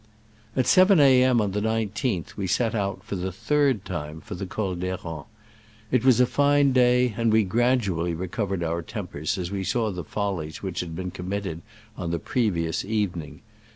[0.55, 1.23] At 7 A.
[1.23, 1.39] M.
[1.39, 5.25] on the 19th we set out, for the third time, for the Col d'Herens.
[5.91, 9.91] It was a fine day, and we gradually recov ered our tempers as we saw
[9.91, 11.61] the follies which had been committed
[11.95, 13.41] on the pre vious evening.